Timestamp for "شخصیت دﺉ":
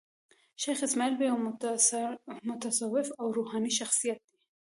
3.79-4.39